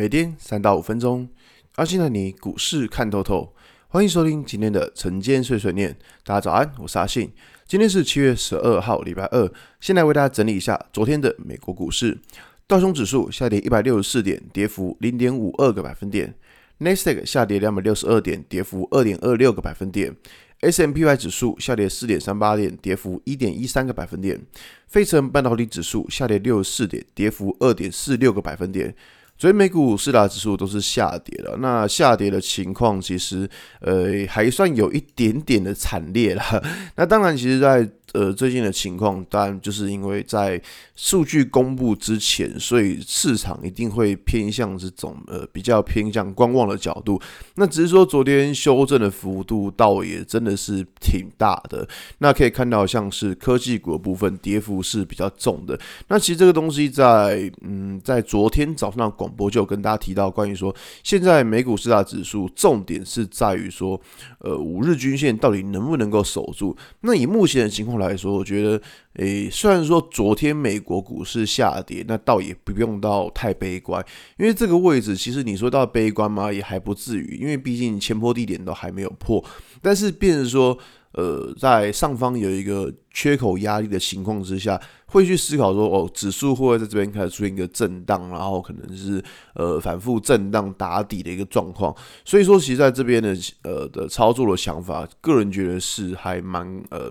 [0.00, 1.28] 每天三到五分钟，
[1.74, 3.52] 阿信带你股市看透透。
[3.88, 5.94] 欢迎收听今天的晨间碎碎念。
[6.24, 7.30] 大家早安，我是阿信。
[7.66, 9.52] 今天是七月十二号，礼拜二。
[9.78, 12.18] 先来为大家整理一下昨天的美国股市。
[12.66, 16.34] 道琼指数下跌一百六十四点，跌幅零点五二个百分点。
[16.78, 20.16] 纳斯达克下跌两百六十二点，跌幅二点二六个百分点。
[20.60, 24.40] S M P Y 指数下跌四点三八点，跌幅一点一三个百分点。
[24.86, 28.94] 费城半导体指数下跌六十四点，跌幅二点四六个百分点。
[29.40, 33.48] 所以美股四大指数都是下跌了，那下跌的情况其实
[33.80, 36.42] 呃还算有一点点的惨烈了。
[36.96, 40.60] 那当然，其实在呃，最近的情况，当然就是因为在
[40.96, 47.20] 数据公布之前，所以市场一定会偏向这种呃比较偏向观望的角度。
[47.54, 51.86] 那只是说昨天修正的幅度倒也真的是挺大的。
[52.18, 55.78] 那可以看到，像是科技股的部分跌幅是比较重的。
[56.08, 64.00] 那其实这个东西在嗯在昨天早上的广播就跟大家提到，关于说现在美股四大指数重点是在于说
[64.40, 66.76] 呃五日均线到底能不能够守住。
[67.02, 68.82] 那以目前的情况来说，我觉得，
[69.14, 74.04] 诶、虽然说昨天美国股市下跌，那倒也不用到太悲观，
[74.36, 76.52] 因为这个位置其实你说到悲观嘛？
[76.52, 79.44] 也还不至于，因为毕竟前坡低点都还没有破。
[79.80, 80.76] 但是，变成说，
[81.12, 89.22] 呃，在上方有一个缺口压力的情况之下，会去思考说，哦，指数会不会在这边开始出现一个震荡，然后可能是
[89.54, 91.94] 呃反复震荡打底的一个状况。
[92.24, 97.10] 所以说，其实在这边的呃的操作的想法，个人觉得是还蛮呃。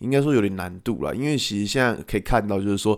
[0.00, 2.96] 应该说有点难度了，因为其实现在可以看到，就是说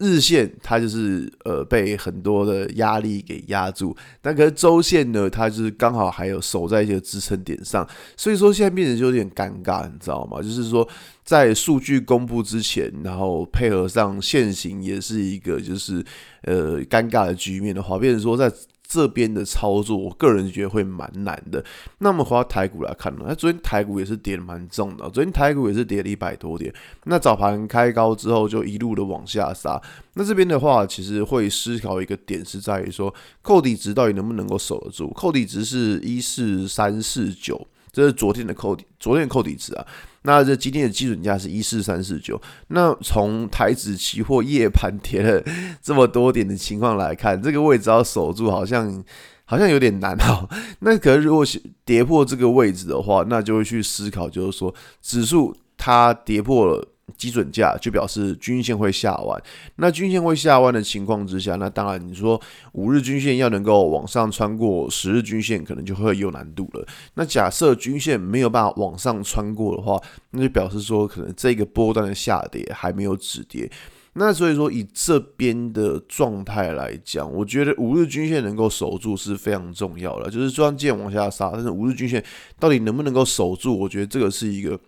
[0.00, 10.42] 日线它就是呃被很多的压力给压住，但可是周线呢，它就是刚好还有守在一些支撑点上，所以说现在变成就有点尴尬，你知道吗？
[10.42, 10.88] 就是说
[11.22, 16.04] 在数据公布之前，然后配合上现行也是一个就是
[16.42, 18.50] 呃尴尬的局面的话，变成说在。
[18.90, 21.64] 这边的操作，我个人觉得会蛮难的。
[21.98, 26.74] 那么回到台股来看呢，那昨天台股也是跌的蛮重的，昨天台股也是跌了一百多点。
[27.04, 29.80] 那早盘开高之后，就一路的往下杀。
[30.14, 35.08] 那这边的话，其实会思考一个点是在于说，扣底值到底能不能够守得住？
[35.12, 39.86] 扣底值是一四三四九，这是昨天的扣底，昨天的扣底值啊。
[40.22, 42.40] 那这今天的基准价是一四三四九。
[42.68, 45.42] 那从台指期货夜盘跌了
[45.82, 49.02] 这么多点的情况来看，这个位置要守住，好像
[49.44, 50.48] 好像有点难哦。
[50.80, 56.86] 那可是如果是跌破这个位置的话，那就会去思考，就是说指数它跌破了。
[57.16, 59.42] 基准价就表示均线会下弯，
[59.76, 62.40] 那均线会下弯的情况之下，那当然你说
[62.72, 66.86] 五日均线要能够往上穿过十日均线，可能就会有难度了。
[67.14, 70.00] 那假设均线没有办法往上穿过的话，
[70.30, 73.70] 那就表示说可能这个波段的下跌还没有止跌。
[74.14, 80.28] 那所以说以这边的状态来讲，我觉得五日均线能够守住是非常重要的。
[80.28, 82.22] 就是虽然往下杀，但是五日均线
[82.58, 84.78] 到底能不能够守住，我觉得这个是一个。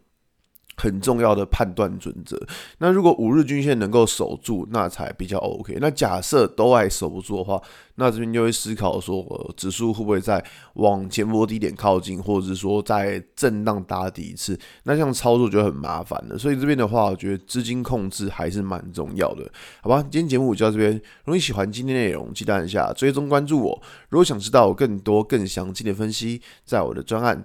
[0.76, 2.40] 很重要的判断准则。
[2.78, 5.78] 那如果五日均线能够守住，那才比较 OK。
[5.80, 7.60] 那假设都还守不住的话，
[7.96, 10.42] 那这边就会思考说，呃，指数会不会再
[10.74, 14.58] 往前波低点靠近，或者是说再震荡打底一次？
[14.84, 16.38] 那这样操作就很麻烦了。
[16.38, 19.50] 所以这边的话，我觉得资金控制还是蛮重要的，
[19.82, 20.02] 好吧？
[20.02, 20.92] 今天节目就到这边。
[20.92, 23.82] 如果你喜欢今天内容，记得按下追踪关注我。
[24.08, 27.44] 如果想知道更多更详尽的分析，在我的专案